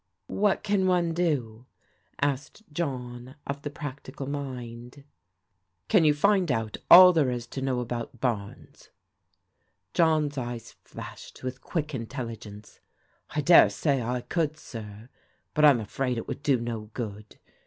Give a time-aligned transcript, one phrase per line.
[0.25, 1.67] "What can one do?"
[2.19, 5.03] asked John of the practical mind."
[5.89, 8.89] Can you find out all there is to know about Barnes?"
[9.93, 12.79] John's eyes flashed with quick intelligence."
[13.35, 15.09] I dare say I could, sir;
[15.53, 17.37] but I'm afraid it would do no good.